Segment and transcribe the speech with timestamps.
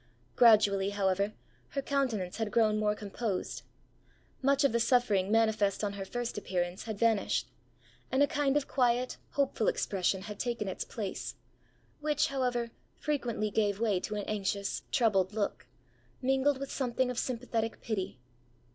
[0.35, 1.33] Gradually, however,
[1.69, 3.61] her countenance had grown more composed;
[4.41, 7.51] much of the suffering manifest on her first appearance had vanished,
[8.11, 11.35] and a kind of quiet, hopeful expression had taken its place;
[11.99, 15.67] which, however, frequently gave way to an anxious, troubled look,
[16.19, 18.17] mingled with something of sympathetic pity.